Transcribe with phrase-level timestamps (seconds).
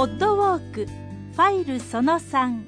[0.00, 2.64] ポッドウォークファイルその3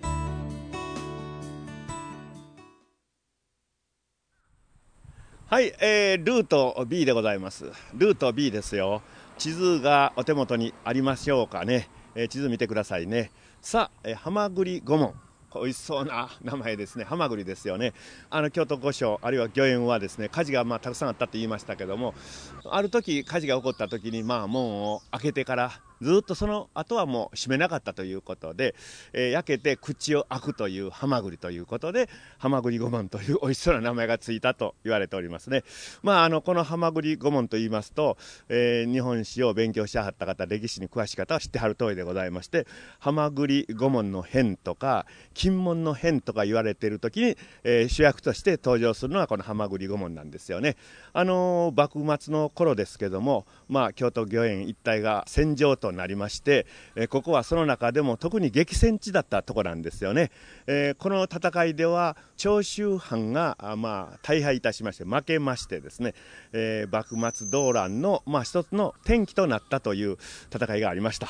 [5.46, 7.72] はい、えー、ルート B でございます。
[7.94, 9.00] ルート B ですよ。
[9.38, 13.30] 地図がお手元にありましょうかね、えー、地図見てくださいね。
[13.62, 15.14] さあ、えー、はまぐり御門。
[15.54, 17.92] 美味しそうな名前ですね、はまぐりですよね、
[18.30, 22.14] あの京都御所、あるいは御苑はですね火事がまあたくさんあったと言いましたけども、
[22.64, 28.74] ある時火事が起こった時にまあ門を開けてからずっとその後はもう閉めなかったということで、
[29.12, 35.62] えー、焼けて口を開くというハマグリということで、ハマグリ御門という美味しそうな名前がついたと言われておりますね。
[36.02, 38.16] まあ、あの、このハマグリ御門と言いますと、
[38.48, 42.66] えー、日本史を勉強しはった方、歴史に詳しい方は知ってはる通りでございまして、
[42.98, 50.76] ハマグリ御門の変とか、金門の変とか言われている時に、えー、主役として登場するのはこのハマグリ御門なんですよね。
[51.12, 60.30] あの幕末の頃ですけども、まあ、京都御苑一帯が戦場となりまして、えここはその中でも特に激戦地だったところなんですよね、
[60.66, 66.14] えー、この戦いでは長州藩があ、まあ、大敗いたしまして負けましてですね、
[66.52, 70.18] えー、幕末動乱の、まあ、一つの転機となったという
[70.52, 71.28] 戦いがありました、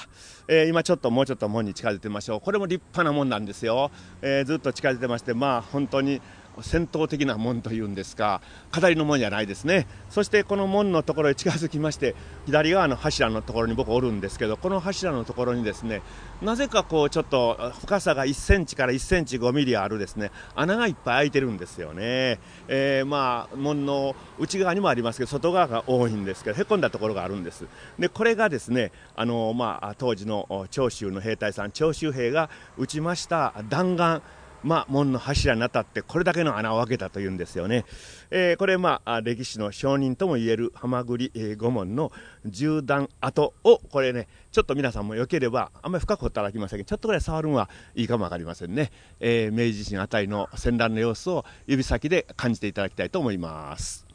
[0.48, 2.40] えー、今ちょっともうちょっと門に近づいてみましょう。
[2.40, 3.90] これも立派なもんなんですよ、
[4.22, 6.20] えずっと近づいてましてまあ本当に
[6.60, 8.40] 戦闘的な門というんですか、
[8.78, 12.14] 語りの門じゃないですね、そしてこの門のところへ近づきまして、
[12.46, 16.02] 左側の柱のところに僕おるんですけど、この柱のところにですね、
[16.42, 22.38] なぜかこうちょっと深さが1センチから1センチ5ミリあるですね、穴がいっぱい開いてるんですよね。
[22.68, 27.66] えー、まあ、門の内側にもありますけど、外側が多いんですけど、へこんだところがあるんです。
[27.98, 34.22] で、これがですね、あの、まあ、当時の長州の兵隊さん、長州兵が撃ちました弾丸、
[34.62, 37.84] まあ、門の柱に当たってこれだけの穴を開けたというんですよね。
[38.30, 42.12] えー、これ、まあ、歴史の証人ともいえる浜栗、え、御門の
[42.46, 48.92] 銃弾跡を、これね、ちょっと皆さんもよければ、あんまり深く働きませんけど、ちょっとぐらい触るのはいいかもわかりませんね。
[49.20, 54.06] えー、明治地震あたりの戦乱の様子を指先で感じていただきたいと思います。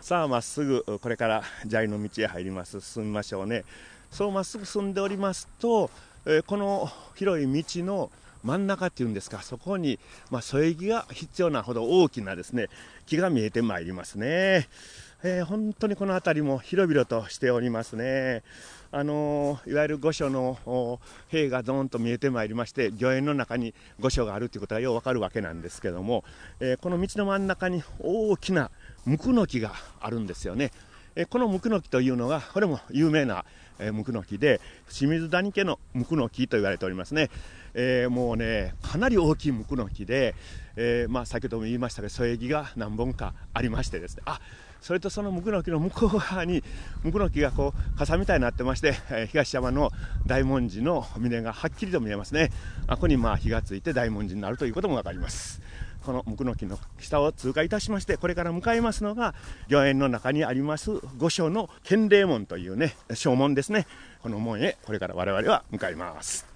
[0.00, 2.80] さあ、まっすぐ、これから砂利の道へ入ります。
[2.80, 3.64] 進みましょうね。
[4.10, 5.90] そうまっすぐ進んでおりますと、
[6.26, 8.10] え、この広い道の
[8.44, 9.98] 真ん中っていうんですか、そこに、
[10.30, 12.68] まあ、添え木が必要なほど大きなですね、
[13.06, 14.68] 木が見えてまいりますね。
[15.24, 18.42] えー、本当にこの辺りも広々としておりますね。
[18.90, 26.24] あのー、いわゆる御所の塀がどーんと見えてまいりまして、御苑の中に御所があるということがようわかるわけなんですけども、
[26.58, 28.70] えー、この道の真ん中に大きな
[29.06, 30.72] ムクノキがあるんですよね。
[31.14, 33.44] えこのムクノキというのが、これも有名な
[33.82, 37.30] えー、ムクノキで清水谷家のムクノキと言われておりますね、
[37.74, 40.34] えー、もうねかなり大きいムクノキで、
[40.76, 44.22] えー、まあ、先ほども言いましたけど添え木が何本かありましてですね。
[44.26, 44.40] あ
[44.80, 46.64] それとそのムクノキの向こう側に
[47.04, 49.92] ムクノキがこう傘みたいになってまして、え東山の
[50.26, 52.50] 大文字の峰がはっきりと見えますね。
[52.88, 55.62] あここにまあ火がついて大文字になるということも分かります。
[56.04, 59.34] このムクノキの下を通過いたしまして、これから向かいますのが、
[59.70, 63.86] 御苑の中にあります御所の建礼門というね、正門ですね。
[64.22, 66.52] この門へこれから我々は向かいます。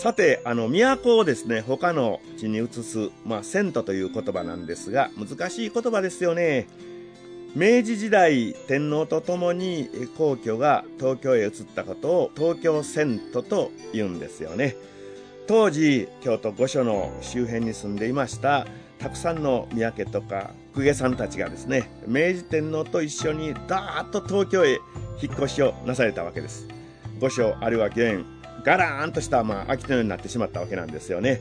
[0.00, 6.68] さて、あの、都をですね、他の地に移す、まあ、遷都という言葉なんですが、難しい言葉ですよね。
[7.56, 14.76] 明治時代天皇と共に皇居が東京へ移ったことを東京遷都と言うんですよね。
[15.48, 18.68] 当時京都御所の周辺に住んでいました
[19.00, 24.78] たくさんの宮家とか公家さんたちがですね明治天皇と一緒にダーッと東京へ
[25.20, 26.68] 引っ越しをなされたわけです。
[27.20, 28.24] 御所あるいは御苑
[28.64, 31.40] ガラーンとした、まあ、空きのようになってしまったわけなんですよね、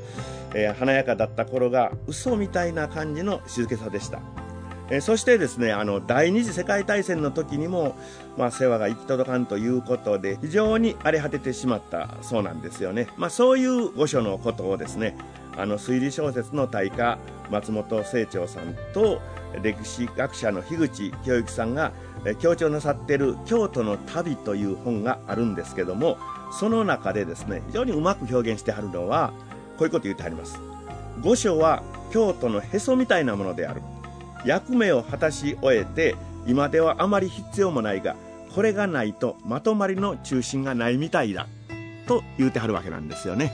[0.54, 4.49] えー、華やかだった頃が嘘みたいな感じの静けさでした。
[4.92, 7.96] えそしてですね、あの、第二次世界大戦の時にも、
[8.38, 13.08] まあ、世話が行き届かんということで、非常に荒れ果ててしまったそうなんですよね。
[13.16, 15.16] まあ、そういう御所のことをですね、
[15.56, 17.20] あの、推理小説の大家、
[17.52, 19.22] 松本清張さんと、
[19.62, 21.92] 歴史学者の樋口清之さんが、
[22.40, 26.18] 強調なさっている京都の旅という本があるんですけども、
[26.52, 29.34] その中でですね、非常にうまく表現してはるのは、
[29.78, 30.60] こういうこと言ってはります。
[31.22, 33.82] 御所は京都のへそみたいなものである。
[34.46, 36.16] 役目を果たし終えて
[36.48, 38.16] 今ではあまり必要もないが
[38.54, 41.48] これがないとまとまりの中心がないみたいだ
[42.08, 43.52] と言うてはるわけなんですよね。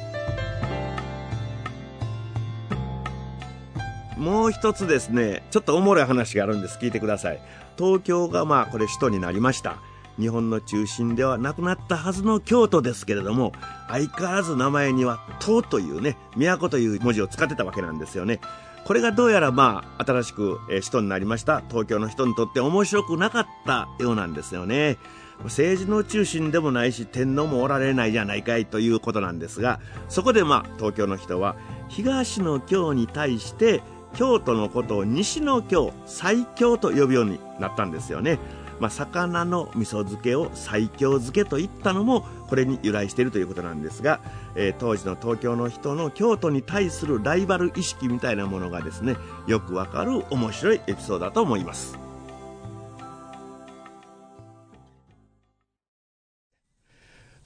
[4.17, 6.79] もう一つですねちょっとおもろい話があるんです。
[6.79, 7.39] 聞いてください。
[7.77, 9.77] 東京がまあこれ首都になりました。
[10.17, 13.51] 日本の中心ではなくなったはずの京都ですけれども
[13.89, 18.39] 相変わらず名前には「唐」というね都という文字を使ってたわけなんですよね。
[18.85, 21.63] これがどうやらまあ新しく首都になりました。
[21.69, 24.97] 東京の人にとって面白くなかったようなんですよね。
[25.43, 31.57] 政治の中心でもないし天皇もおられないじゃないかいということなんですがそこでまあ東京の人は
[31.89, 33.81] 東の京に対して
[34.13, 38.39] 京都のことを西の京最京と呼ぶようになったんですよね。
[38.79, 44.19] まあ、魚の味噌漬けを最強漬けと言ったのもこれに由来しているということなんですが、
[44.55, 49.15] えー、当時の東京の人の京都に対するライバル意識みたいなものがですね
[49.47, 51.97] よくわかる面白いエピソードだと思います。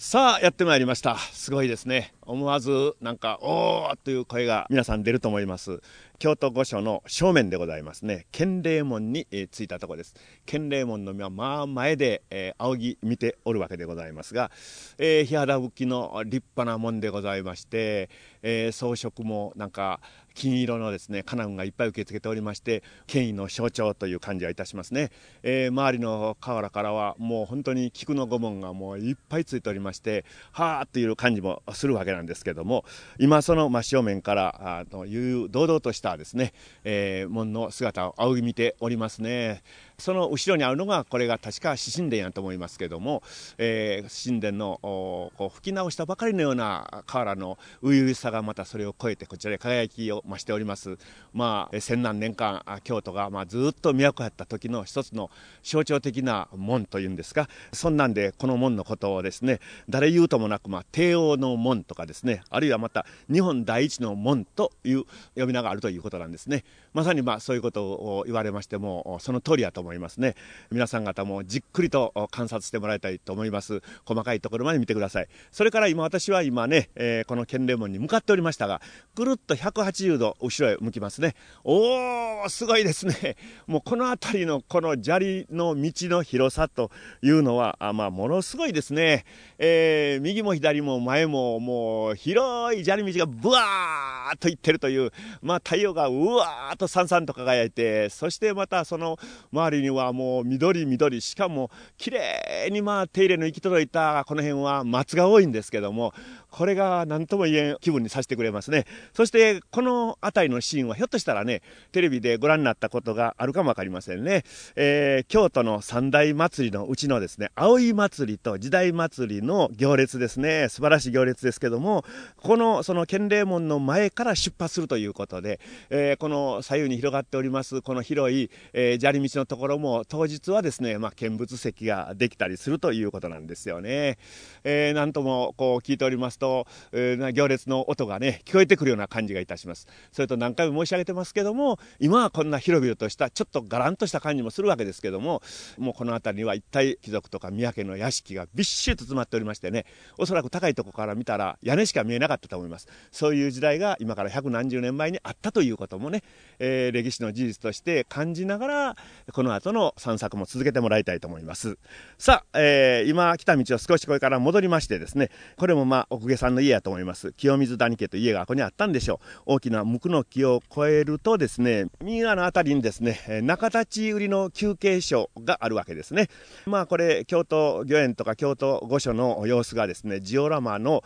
[0.01, 1.17] さあやってまいりました。
[1.17, 2.13] すごいですね。
[2.29, 5.81] 思わずなんかおーという声が皆さん出ると思います。
[6.19, 8.27] 京都御所の正面でございますね。
[8.31, 10.13] 建礼門に、えー、着いたところです。
[10.45, 14.51] 建礼門のまあ前で、えー、仰ぎ見ておるわけでございますが、
[14.99, 18.09] えー、日肌吹きの立派な門でございまして、
[18.43, 19.99] えー、装飾もなんか
[20.35, 25.11] 金色のですね金具がいっぱい受け付けておりまして権威の象徴という感じがいたしますね、
[25.43, 32.18] えー、周りの河原からはもう本当に菊の御門がもういっぱいついておりましてはあという感じもするわけなんです。
[32.19, 32.85] なんですけども
[33.17, 39.63] 今その真正面からあのいう堂々としたですね、えー、門の姿を仰ぎ見ておりますね。
[39.99, 43.21] その後ろにあるのがこれが確か獅神殿やと思いますけども、
[43.57, 50.97] えー、神殿のこう吹き直したばかりのような河原の初々しさがまたそれを超えてこちらで輝きを増しております。
[51.33, 55.29] まあ千何年間京都がまあずっと都やった時の一つの
[55.63, 57.47] 象徴的な門というんですか。
[57.73, 59.59] そんなんでこの門のことをですね
[59.89, 65.03] 誰言うともなく、ま、帝王の門とかですねあるいはまた日本第一の門という
[65.35, 66.63] 呼び名があるということなんですね。
[66.93, 69.88] まさにまあそういうことを言われましてもその通りやと思います。
[69.89, 70.35] 思いますね。
[70.71, 73.81] 皆さん方もじっくりと観察してもらいたいと思います。
[74.05, 75.27] 細かいところまで見てください。
[75.51, 78.81] それから今私は今ね、えー、この建礼門に向かっておりましたが
[79.15, 81.33] ぐるっと180度後ろへ向きますね。
[81.63, 83.35] おおすごいですね。
[83.65, 86.91] もうこの辺りのこの砂利の道の広さと
[87.23, 89.25] いうのはあまあものすごいですね、
[89.57, 99.17] えー、右も左も前ももう広い砂利道がブワーっといってるというまあ太陽がうわーっとさんさんと輝いてそしてまたその
[99.51, 106.13] 周りにはもう緑緑しかも綺麗にまあ手入れの行き届いたこの辺は松が多いんですけども
[106.51, 108.85] これが何とも言えん気分にさせてくれますね。
[109.13, 111.61] そしてこの辺りのシーンはひょっとしたらね、
[111.91, 114.43] テレビでご覧になったことがあるかもわかりませんね。
[114.75, 120.67] えー、京都の三大祭りのうちのですね、葵祭りと時代祭りの行列ですね。
[120.69, 122.03] 素晴らしい行列ですけども、
[122.37, 125.59] このその建礼門の前から出発するということで、
[125.89, 134.17] えー、この左右に広がっておりますこの広い、えー、砂利道のところも当日はですね、まあ、見物席ができたりするということなんですよね。
[134.63, 139.87] えー、なんともこう聞いておりますと、えー、行列の音がね、聞こえてくるような感じがいたします。
[140.11, 145.41] それと何回も申し上げてますけども、今はこんな広々とした、ちょっとがらんとした感じもするわけですけども、
[145.77, 149.85] もうこの辺りには一体貴族とか宮家の屋敷がびっしりと詰まっておりましてね、
[150.17, 152.87] おそらく高いところから見たら屋根しか見えなかったと思います。
[153.11, 156.23] そういう時代が今から百何十年前にあったということもね、
[156.59, 158.95] えー、歴史の事実として感じながら、
[159.33, 161.77] この後の散策も続けてもらいたいと思います。
[162.17, 167.33] さあ、えー、今来た道を少しこれから戻りましてですね、これもまあ奥下さんの家やと思います。
[167.33, 169.53] 清水谷家という家がここにあったんでしょう。
[169.55, 176.29] 大きな無垢の木を越えるとですね、右側の辺りにですね、中立ち売りの休憩所があるわけですね。
[176.65, 181.03] まあこれ、京都御苑とか京都御所の様子がですね、ジオラマの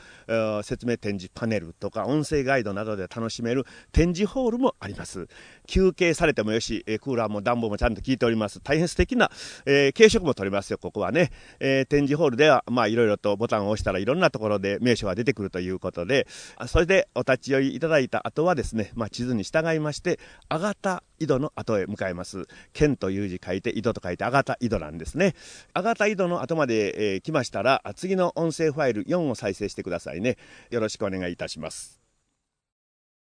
[0.63, 5.27] 説明展示パネルとか音声ガイドなどで楽しめる展示ホールもあります。
[5.65, 8.42] 休憩されてもよし、クーラーも暖房もちゃんと効いております。
[8.62, 9.31] 大変素敵な、
[9.65, 11.31] えー、軽食も取れますよ、ここはね。
[11.59, 16.27] えー、展示ホールでは、まあいろいろとボタンを押したらいろんなところで名所が出てくるということで、
[16.67, 20.19] それでお立ち寄りいただいた後はですね、まあ地図に従いまして、
[20.50, 22.47] あがた井戸の後へ向かいます。
[22.73, 25.35] 剣という字書いて、井戸と書いて、あがた井戸なんですね。
[25.73, 30.38] あがた井戸の後まで、えー、来ましたら、次の音声ファイル4を再生してくださいね。
[30.69, 32.02] よろしくお願いいたします。